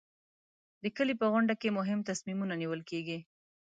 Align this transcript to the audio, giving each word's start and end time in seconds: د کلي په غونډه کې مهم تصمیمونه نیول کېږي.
د 0.83 0.83
کلي 0.97 1.13
په 1.21 1.25
غونډه 1.31 1.53
کې 1.61 1.75
مهم 1.77 1.99
تصمیمونه 2.09 2.53
نیول 2.61 2.81
کېږي. 2.89 3.17